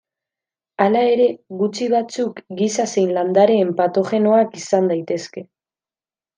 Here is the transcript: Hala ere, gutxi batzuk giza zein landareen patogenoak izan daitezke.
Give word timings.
Hala 0.85 1.03
ere, 1.09 1.27
gutxi 1.59 1.89
batzuk 1.91 2.41
giza 2.61 2.87
zein 2.95 3.13
landareen 3.19 3.77
patogenoak 3.83 4.59
izan 4.65 4.93
daitezke. 4.95 5.49